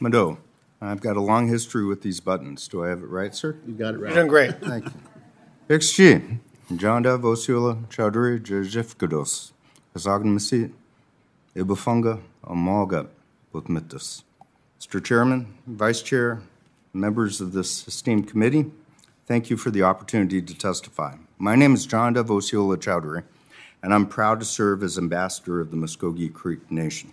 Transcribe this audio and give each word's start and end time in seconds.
Mado. 0.00 0.38
I've 0.80 1.00
got 1.00 1.16
a 1.16 1.20
long 1.20 1.48
history 1.48 1.84
with 1.84 2.02
these 2.02 2.20
buttons. 2.20 2.68
Do 2.68 2.84
I 2.84 2.88
have 2.88 3.02
it 3.02 3.08
right, 3.08 3.34
sir? 3.34 3.56
You 3.66 3.74
got 3.74 3.94
it 3.94 3.98
right. 3.98 4.14
You're 4.14 4.26
right. 4.28 4.28
doing 4.28 4.28
great. 4.28 4.60
Thank 4.60 4.84
you. 4.84 4.92
XG. 5.68 6.38
Jonodev 6.70 7.24
Osceola 7.24 7.76
Chaudhuri 7.88 8.40
Jajifkados. 8.40 9.52
Hazagn 9.96 10.72
Ibufunga 11.56 12.20
Amalga 12.44 13.08
Butmitus. 13.52 14.22
Mr. 14.80 15.02
Chairman, 15.02 15.54
Vice 15.66 16.02
Chair, 16.02 16.42
members 16.92 17.40
of 17.40 17.52
this 17.52 17.88
esteemed 17.88 18.28
committee, 18.28 18.70
thank 19.26 19.50
you 19.50 19.56
for 19.56 19.70
the 19.70 19.82
opportunity 19.82 20.40
to 20.40 20.54
testify. 20.56 21.16
My 21.38 21.56
name 21.56 21.74
is 21.74 21.86
Jonodev 21.86 22.30
Osceola 22.30 22.76
Chaudhuri, 22.76 23.24
and 23.82 23.92
I'm 23.92 24.06
proud 24.06 24.38
to 24.38 24.46
serve 24.46 24.84
as 24.84 24.96
ambassador 24.96 25.60
of 25.60 25.72
the 25.72 25.76
Muscogee 25.76 26.28
Creek 26.28 26.70
Nation. 26.70 27.12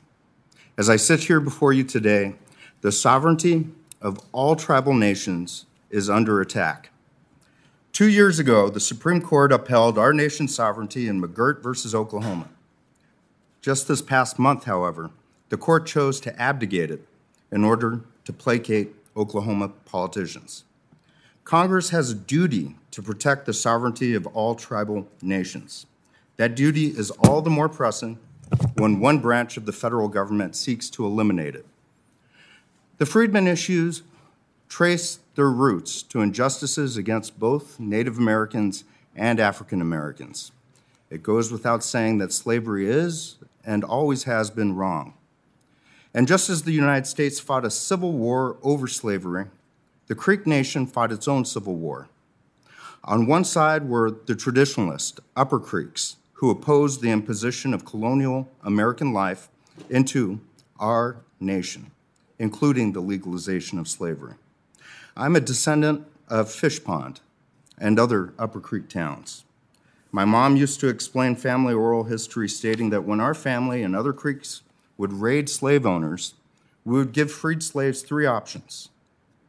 As 0.77 0.89
I 0.89 0.97
sit 0.97 1.21
here 1.21 1.39
before 1.39 1.73
you 1.73 1.83
today, 1.83 2.35
the 2.85 2.91
sovereignty 2.91 3.67
of 3.99 4.19
all 4.31 4.55
tribal 4.55 4.93
nations 4.93 5.65
is 5.89 6.07
under 6.07 6.39
attack. 6.39 6.91
Two 7.91 8.07
years 8.07 8.37
ago, 8.37 8.69
the 8.69 8.79
Supreme 8.79 9.21
Court 9.21 9.51
upheld 9.51 9.97
our 9.97 10.13
nation's 10.13 10.53
sovereignty 10.53 11.07
in 11.07 11.19
McGirt 11.19 11.63
versus 11.63 11.95
Oklahoma. 11.95 12.47
Just 13.59 13.87
this 13.87 14.03
past 14.03 14.37
month, 14.37 14.65
however, 14.65 15.09
the 15.49 15.57
court 15.57 15.87
chose 15.87 16.19
to 16.19 16.39
abdicate 16.39 16.91
it 16.91 17.07
in 17.51 17.63
order 17.63 18.01
to 18.23 18.31
placate 18.31 18.93
Oklahoma 19.17 19.69
politicians. 19.85 20.63
Congress 21.43 21.89
has 21.89 22.11
a 22.11 22.13
duty 22.13 22.75
to 22.91 23.01
protect 23.01 23.47
the 23.47 23.53
sovereignty 23.53 24.13
of 24.13 24.27
all 24.27 24.53
tribal 24.53 25.07
nations. 25.23 25.87
That 26.37 26.53
duty 26.53 26.89
is 26.89 27.09
all 27.09 27.41
the 27.41 27.49
more 27.49 27.67
pressing 27.67 28.19
when 28.75 28.99
one 28.99 29.17
branch 29.17 29.57
of 29.57 29.65
the 29.65 29.73
federal 29.73 30.07
government 30.07 30.55
seeks 30.55 30.87
to 30.91 31.03
eliminate 31.03 31.55
it. 31.55 31.65
The 32.97 33.05
Freedmen 33.05 33.47
issues 33.47 34.03
trace 34.69 35.19
their 35.35 35.49
roots 35.49 36.01
to 36.03 36.21
injustices 36.21 36.95
against 36.95 37.37
both 37.37 37.77
Native 37.79 38.17
Americans 38.17 38.85
and 39.15 39.39
African 39.39 39.81
Americans. 39.81 40.53
It 41.09 41.21
goes 41.21 41.51
without 41.51 41.83
saying 41.83 42.19
that 42.19 42.31
slavery 42.31 42.89
is 42.89 43.35
and 43.65 43.83
always 43.83 44.23
has 44.23 44.49
been 44.49 44.75
wrong. 44.75 45.13
And 46.13 46.27
just 46.27 46.49
as 46.49 46.63
the 46.63 46.71
United 46.71 47.05
States 47.05 47.39
fought 47.39 47.65
a 47.65 47.69
civil 47.69 48.13
war 48.13 48.57
over 48.63 48.87
slavery, 48.87 49.47
the 50.07 50.15
Creek 50.15 50.47
Nation 50.47 50.87
fought 50.87 51.11
its 51.11 51.27
own 51.27 51.43
civil 51.43 51.75
war. 51.75 52.07
On 53.03 53.27
one 53.27 53.43
side 53.43 53.89
were 53.89 54.09
the 54.09 54.35
traditionalists, 54.35 55.19
Upper 55.35 55.59
Creeks, 55.59 56.15
who 56.33 56.49
opposed 56.49 57.01
the 57.01 57.11
imposition 57.11 57.73
of 57.73 57.85
colonial 57.85 58.49
American 58.63 59.11
life 59.11 59.49
into 59.89 60.39
our 60.79 61.17
nation, 61.39 61.91
including 62.39 62.91
the 62.91 62.99
legalization 62.99 63.79
of 63.79 63.87
slavery. 63.87 64.33
I'm 65.15 65.35
a 65.35 65.41
descendant 65.41 66.05
of 66.27 66.51
Fish 66.51 66.83
Pond 66.83 67.21
and 67.77 67.99
other 67.99 68.33
Upper 68.37 68.59
Creek 68.59 68.89
towns. 68.89 69.45
My 70.11 70.25
mom 70.25 70.55
used 70.55 70.79
to 70.79 70.87
explain 70.87 71.35
family 71.35 71.73
oral 71.73 72.05
history, 72.05 72.47
stating 72.47 72.89
that 72.89 73.03
when 73.03 73.19
our 73.19 73.33
family 73.33 73.83
and 73.83 73.95
other 73.95 74.13
Creeks 74.13 74.61
would 74.97 75.11
raid 75.11 75.49
slave 75.49 75.85
owners, 75.85 76.35
we 76.85 76.97
would 76.97 77.11
give 77.11 77.31
freed 77.31 77.61
slaves 77.61 78.01
three 78.01 78.25
options. 78.25 78.89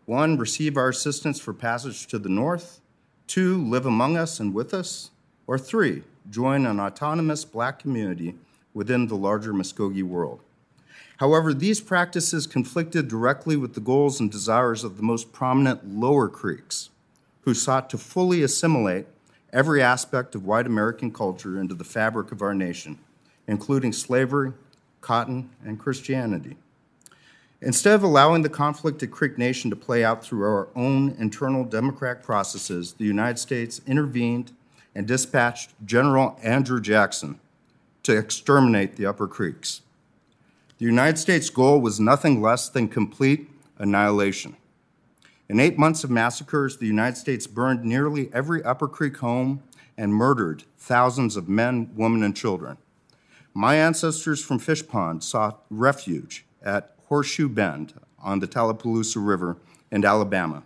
One, 0.07 0.39
receive 0.39 0.77
our 0.77 0.89
assistance 0.89 1.39
for 1.39 1.53
passage 1.53 2.07
to 2.09 2.19
the 2.19 2.29
north. 2.29 2.81
Two, 3.27 3.63
live 3.63 3.87
among 3.87 4.17
us 4.17 4.41
and 4.41 4.55
with 4.55 4.73
us. 4.73 5.11
Or 5.47 5.59
three, 5.59 6.03
join 6.31 6.67
an 6.67 6.81
autonomous 6.81 7.45
black 7.45 7.79
community 7.79 8.35
within 8.75 9.07
the 9.07 9.17
larger 9.17 9.53
Muscogee 9.53 10.03
world. 10.03 10.41
However, 11.19 11.55
these 11.55 11.81
practices 11.81 12.47
conflicted 12.47 13.09
directly 13.09 13.57
with 13.57 13.75
the 13.75 13.81
goals 13.81 14.21
and 14.21 14.31
desires 14.31 14.85
of 14.85 14.97
the 14.97 15.03
most 15.03 15.33
prominent 15.33 15.89
lower 15.89 16.29
Creeks, 16.29 16.91
who 17.43 17.55
sought 17.55 17.89
to 17.91 17.99
fully 17.99 18.43
assimilate 18.43 19.07
every 19.53 19.83
aspect 19.83 20.35
of 20.35 20.45
white 20.45 20.67
American 20.67 21.11
culture 21.11 21.59
into 21.59 21.75
the 21.75 21.85
fabric 21.85 22.33
of 22.33 22.43
our 22.43 22.55
nation, 22.55 22.99
including 23.47 23.93
slavery, 23.93 24.53
cotton, 25.01 25.49
and 25.65 25.79
Christianity. 25.79 26.57
Instead 27.63 27.95
of 27.95 28.03
allowing 28.03 28.43
the 28.43 28.51
conflict 28.51 29.03
at 29.03 29.11
Creek 29.11 29.39
Nation 29.39 29.71
to 29.71 29.77
play 29.77 30.05
out 30.05 30.23
through 30.23 30.43
our 30.43 30.69
own 30.77 31.17
internal 31.19 31.65
democratic 31.65 32.23
processes, 32.23 32.93
the 32.93 33.07
United 33.07 33.39
States 33.39 33.81
intervened 33.87 34.53
and 34.95 35.07
dispatched 35.07 35.73
General 35.87 36.39
Andrew 36.43 36.81
Jackson 36.81 37.41
to 38.03 38.17
exterminate 38.17 38.97
the 38.97 39.07
Upper 39.07 39.27
Creeks. 39.27 39.81
The 40.79 40.85
United 40.85 41.17
States' 41.17 41.49
goal 41.49 41.81
was 41.81 41.99
nothing 41.99 42.43
less 42.43 42.69
than 42.69 42.89
complete 42.89 43.49
annihilation. 43.79 44.57
In 45.49 45.59
eight 45.59 45.79
months 45.79 46.05
of 46.05 46.11
massacres, 46.11 46.77
the 46.77 46.87
United 46.87 47.17
States 47.17 47.47
burned 47.47 47.83
nearly 47.83 48.29
every 48.35 48.63
Upper 48.63 48.87
Creek 48.87 49.17
home 49.19 49.63
and 49.97 50.13
murdered 50.13 50.65
thousands 50.77 51.35
of 51.35 51.49
men, 51.49 51.91
women, 51.95 52.23
and 52.23 52.37
children. 52.37 52.77
My 53.55 53.77
ancestors 53.77 54.45
from 54.45 54.59
Fish 54.59 54.87
Pond 54.87 55.25
sought 55.25 55.63
refuge 55.71 56.45
at 56.63 56.95
Horseshoe 57.07 57.49
Bend 57.49 57.95
on 58.19 58.41
the 58.41 58.47
Tallapoosa 58.47 59.19
River 59.19 59.57
in 59.91 60.05
Alabama, 60.05 60.63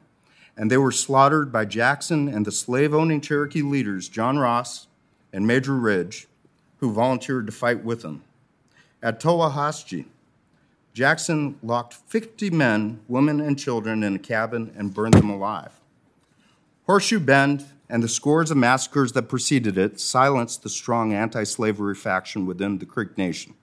and 0.57 0.73
they 0.73 0.79
were 0.79 0.91
slaughtered 0.91 1.53
by 1.53 1.67
Jackson 1.67 2.27
and 2.27 2.45
the 2.45 2.51
slave 2.51 2.93
owning 2.93 3.21
Cherokee 3.21 3.63
leaders 3.63 4.09
John 4.09 4.39
Ross 4.39 4.89
and 5.33 5.47
Major 5.47 5.77
Ridge, 5.77 6.27
who 6.79 6.93
volunteered 6.93 7.47
to 7.47 7.53
fight 7.53 7.85
with 7.85 8.03
them. 8.03 8.25
At 9.03 9.21
Towahaschi, 9.21 10.07
Jackson 10.93 11.59
locked 11.63 11.95
50 11.95 12.51
men, 12.51 13.01
women, 13.09 13.41
and 13.41 13.59
children 13.59 14.03
in 14.03 14.17
a 14.17 14.19
cabin 14.19 14.73
and 14.77 14.93
burned 14.93 15.15
them 15.15 15.31
alive. 15.31 15.81
Horseshoe 16.87 17.21
Bend 17.21 17.65
and 17.89 18.03
the 18.03 18.09
scores 18.09 18.51
of 18.51 18.57
massacres 18.57 19.13
that 19.13 19.29
preceded 19.29 19.79
it 19.79 20.01
silenced 20.01 20.63
the 20.63 20.69
strong 20.69 21.15
anti 21.15 21.45
slavery 21.45 21.95
faction 21.95 22.45
within 22.45 22.79
the 22.79 22.87
Creek 22.87 23.17
Nation. 23.17 23.55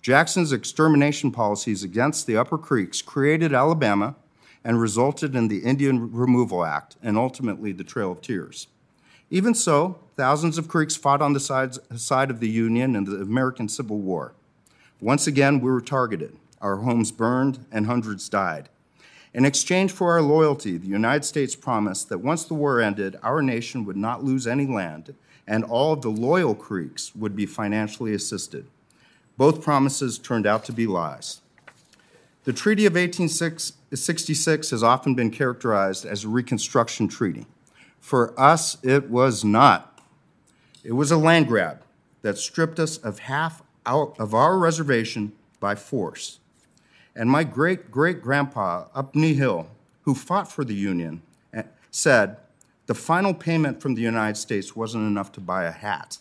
Jackson's 0.00 0.52
extermination 0.52 1.30
policies 1.30 1.82
against 1.82 2.26
the 2.26 2.36
Upper 2.36 2.56
Creeks 2.56 3.02
created 3.02 3.52
Alabama 3.52 4.16
and 4.64 4.80
resulted 4.80 5.36
in 5.36 5.48
the 5.48 5.58
Indian 5.58 6.10
Removal 6.10 6.64
Act 6.64 6.96
and 7.02 7.18
ultimately 7.18 7.72
the 7.72 7.84
Trail 7.84 8.12
of 8.12 8.22
Tears. 8.22 8.68
Even 9.30 9.54
so, 9.54 9.98
thousands 10.16 10.56
of 10.56 10.68
Creeks 10.68 10.96
fought 10.96 11.20
on 11.20 11.34
the 11.34 11.40
sides, 11.40 11.78
side 11.96 12.30
of 12.30 12.40
the 12.40 12.48
Union 12.48 12.96
in 12.96 13.04
the 13.04 13.16
American 13.16 13.68
Civil 13.68 13.98
War. 13.98 14.32
Once 15.00 15.26
again, 15.26 15.60
we 15.60 15.70
were 15.70 15.80
targeted. 15.80 16.36
Our 16.60 16.76
homes 16.76 17.10
burned 17.10 17.64
and 17.72 17.86
hundreds 17.86 18.28
died. 18.28 18.68
In 19.32 19.44
exchange 19.44 19.92
for 19.92 20.12
our 20.12 20.22
loyalty, 20.22 20.76
the 20.76 20.88
United 20.88 21.24
States 21.24 21.54
promised 21.54 22.08
that 22.08 22.18
once 22.18 22.44
the 22.44 22.54
war 22.54 22.80
ended, 22.80 23.16
our 23.22 23.42
nation 23.42 23.84
would 23.84 23.96
not 23.96 24.24
lose 24.24 24.46
any 24.46 24.66
land 24.66 25.14
and 25.46 25.64
all 25.64 25.92
of 25.92 26.02
the 26.02 26.10
loyal 26.10 26.54
Creeks 26.54 27.14
would 27.14 27.34
be 27.34 27.46
financially 27.46 28.14
assisted. 28.14 28.66
Both 29.36 29.62
promises 29.62 30.18
turned 30.18 30.46
out 30.46 30.64
to 30.66 30.72
be 30.72 30.86
lies. 30.86 31.40
The 32.44 32.52
Treaty 32.52 32.86
of 32.86 32.94
1866 32.94 34.70
has 34.70 34.82
often 34.82 35.14
been 35.14 35.30
characterized 35.30 36.06
as 36.06 36.24
a 36.24 36.28
Reconstruction 36.28 37.08
treaty. 37.08 37.46
For 38.00 38.38
us, 38.38 38.78
it 38.82 39.10
was 39.10 39.44
not. 39.44 40.00
It 40.84 40.92
was 40.92 41.10
a 41.10 41.16
land 41.16 41.48
grab 41.48 41.82
that 42.22 42.38
stripped 42.38 42.78
us 42.78 42.96
of 42.96 43.20
half 43.20 43.62
out 43.86 44.18
of 44.18 44.34
our 44.34 44.58
reservation 44.58 45.32
by 45.58 45.74
force. 45.74 46.38
And 47.14 47.30
my 47.30 47.44
great 47.44 47.90
great 47.90 48.22
grandpa 48.22 48.86
up 48.94 49.14
Knee 49.14 49.34
Hill, 49.34 49.68
who 50.02 50.14
fought 50.14 50.50
for 50.50 50.64
the 50.64 50.74
Union, 50.74 51.22
eh, 51.52 51.64
said 51.90 52.36
the 52.86 52.94
final 52.94 53.34
payment 53.34 53.80
from 53.80 53.94
the 53.94 54.02
United 54.02 54.36
States 54.36 54.74
wasn't 54.74 55.06
enough 55.06 55.32
to 55.32 55.40
buy 55.40 55.64
a 55.64 55.70
hat. 55.70 56.18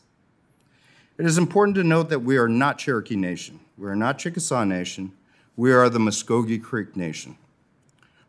It 1.18 1.26
is 1.26 1.38
important 1.38 1.76
to 1.76 1.84
note 1.84 2.10
that 2.10 2.20
we 2.20 2.38
are 2.38 2.48
not 2.48 2.78
Cherokee 2.78 3.16
Nation. 3.16 3.60
We 3.78 3.88
are 3.88 3.96
not 3.96 4.20
Chickasaw 4.20 4.64
Nation. 4.64 5.12
We 5.56 5.74
are 5.74 5.90
the 5.90 6.00
Muscogee 6.00 6.60
Creek 6.60 6.96
Nation. 6.96 7.38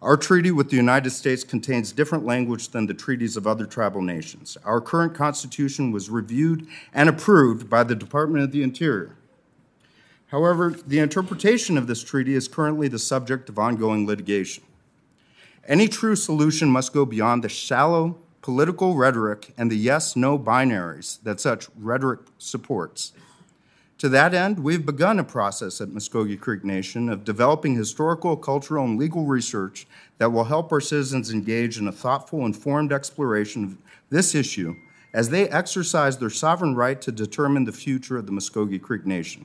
Our 0.03 0.17
treaty 0.17 0.51
with 0.51 0.71
the 0.71 0.77
United 0.77 1.11
States 1.11 1.45
contains 1.45 1.93
different 1.93 2.25
language 2.25 2.71
than 2.71 2.87
the 2.87 2.95
treaties 2.95 3.37
of 3.37 3.47
other 3.47 3.67
tribal 3.67 4.01
nations. 4.01 4.57
Our 4.65 4.81
current 4.81 5.15
Constitution 5.15 5.93
was 5.93 6.09
reviewed 6.09 6.67
and 6.95 7.09
approved 7.09 7.69
by 7.69 7.85
the 7.85 7.95
Department 7.95 8.43
of 8.43 8.51
the 8.51 8.63
Interior. 8.63 9.15
However, 10.31 10.77
the 10.87 11.01
interpretation 11.01 11.77
of 11.77 11.89
this 11.89 12.05
treaty 12.05 12.35
is 12.35 12.47
currently 12.47 12.87
the 12.87 12.99
subject 12.99 13.49
of 13.49 13.59
ongoing 13.59 14.07
litigation. 14.07 14.63
Any 15.67 15.89
true 15.89 16.17
solution 16.17 16.71
must 16.71 16.93
go 16.93 17.05
beyond 17.05 17.43
the 17.43 17.49
shallow 17.49 18.19
political 18.41 18.97
rhetoric 18.97 19.53
and 19.59 19.71
the 19.71 19.77
yes 19.77 20.17
no 20.17 20.39
binaries 20.39 21.21
that 21.25 21.41
such 21.41 21.69
rhetoric 21.77 22.21
supports. 22.39 23.13
To 23.99 24.09
that 24.09 24.33
end, 24.33 24.61
we've 24.61 24.87
begun 24.87 25.19
a 25.19 25.25
process 25.25 25.81
at 25.81 25.91
Muscogee 25.91 26.37
Creek 26.37 26.65
Nation 26.65 27.11
of 27.11 27.25
developing 27.25 27.75
historical, 27.75 28.37
cultural, 28.37 28.85
and 28.85 28.99
legal 28.99 29.27
research 29.27 29.87
that 30.19 30.33
will 30.33 30.45
help 30.45 30.73
our 30.73 30.81
citizens 30.81 31.31
engage 31.31 31.77
in 31.77 31.87
a 31.87 31.93
thoughtful, 31.93 32.47
informed 32.47 32.93
exploration 32.93 33.65
of 33.65 33.77
this 34.09 34.35
issue 34.35 34.77
as 35.13 35.29
they 35.29 35.49
exercise 35.49 36.17
their 36.17 36.31
sovereign 36.31 36.75
right 36.75 37.03
to 37.03 37.13
determine 37.13 37.65
the 37.65 37.73
future 37.73 38.17
of 38.17 38.27
the 38.27 38.33
Muscogee 38.33 38.79
Creek 38.79 39.05
Nation. 39.05 39.45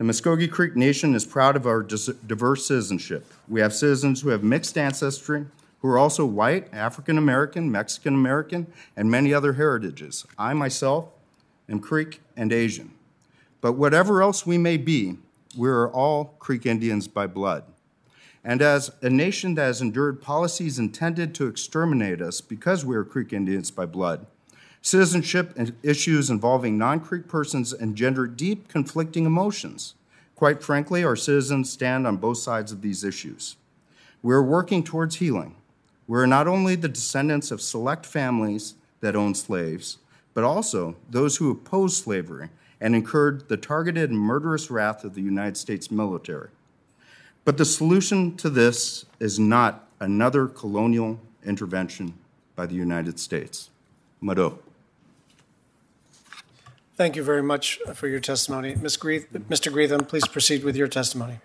The 0.00 0.04
Muscogee 0.04 0.48
Creek 0.48 0.76
Nation 0.76 1.14
is 1.14 1.26
proud 1.26 1.56
of 1.56 1.66
our 1.66 1.82
diverse 1.82 2.64
citizenship. 2.64 3.30
We 3.46 3.60
have 3.60 3.74
citizens 3.74 4.22
who 4.22 4.30
have 4.30 4.42
mixed 4.42 4.78
ancestry, 4.78 5.44
who 5.82 5.88
are 5.88 5.98
also 5.98 6.24
white, 6.24 6.72
African 6.72 7.18
American, 7.18 7.70
Mexican 7.70 8.14
American, 8.14 8.66
and 8.96 9.10
many 9.10 9.34
other 9.34 9.52
heritages. 9.52 10.24
I 10.38 10.54
myself 10.54 11.10
am 11.68 11.80
Creek 11.80 12.22
and 12.34 12.50
Asian. 12.50 12.92
But 13.60 13.74
whatever 13.74 14.22
else 14.22 14.46
we 14.46 14.56
may 14.56 14.78
be, 14.78 15.18
we 15.54 15.68
are 15.68 15.90
all 15.90 16.34
Creek 16.38 16.64
Indians 16.64 17.06
by 17.06 17.26
blood. 17.26 17.64
And 18.42 18.62
as 18.62 18.92
a 19.02 19.10
nation 19.10 19.54
that 19.56 19.64
has 19.64 19.82
endured 19.82 20.22
policies 20.22 20.78
intended 20.78 21.34
to 21.34 21.46
exterminate 21.46 22.22
us 22.22 22.40
because 22.40 22.86
we 22.86 22.96
are 22.96 23.04
Creek 23.04 23.34
Indians 23.34 23.70
by 23.70 23.84
blood, 23.84 24.24
citizenship 24.82 25.52
and 25.56 25.76
issues 25.82 26.30
involving 26.30 26.78
non 26.78 27.00
Creek 27.00 27.28
persons 27.28 27.72
engender 27.72 28.26
deep 28.26 28.68
conflicting 28.68 29.26
emotions. 29.26 29.94
Quite 30.34 30.62
frankly, 30.62 31.04
our 31.04 31.16
citizens 31.16 31.70
stand 31.70 32.06
on 32.06 32.16
both 32.16 32.38
sides 32.38 32.72
of 32.72 32.80
these 32.80 33.04
issues. 33.04 33.56
We're 34.22 34.42
working 34.42 34.82
towards 34.82 35.16
healing. 35.16 35.54
We're 36.06 36.26
not 36.26 36.48
only 36.48 36.74
the 36.74 36.88
descendants 36.88 37.50
of 37.50 37.60
select 37.60 38.06
families 38.06 38.74
that 39.00 39.16
owned 39.16 39.36
slaves, 39.36 39.98
but 40.34 40.44
also 40.44 40.96
those 41.08 41.36
who 41.36 41.50
opposed 41.50 42.02
slavery 42.02 42.48
and 42.80 42.94
incurred 42.94 43.48
the 43.48 43.56
targeted 43.56 44.10
and 44.10 44.18
murderous 44.18 44.70
wrath 44.70 45.04
of 45.04 45.14
the 45.14 45.20
United 45.20 45.56
States 45.56 45.90
military. 45.90 46.48
But 47.44 47.58
the 47.58 47.64
solution 47.64 48.36
to 48.36 48.50
this 48.50 49.04
is 49.18 49.38
not 49.38 49.88
another 50.00 50.46
colonial 50.46 51.20
intervention 51.44 52.14
by 52.56 52.66
the 52.66 52.74
United 52.74 53.18
States. 53.20 53.70
Mado. 54.20 54.58
Thank 57.00 57.16
you 57.16 57.22
very 57.22 57.42
much 57.42 57.80
for 57.94 58.08
your 58.08 58.20
testimony. 58.20 58.74
Ms. 58.74 58.98
Greeth, 58.98 59.26
Mr. 59.48 59.72
Greetham, 59.72 60.06
please 60.06 60.28
proceed 60.28 60.62
with 60.62 60.76
your 60.76 60.86
testimony. 60.86 61.38